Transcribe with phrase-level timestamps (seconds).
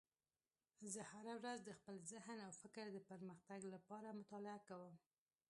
[0.93, 4.93] زه هره ورځ د خپل ذهن او فکر د پرمختګ لپاره مطالعه کوم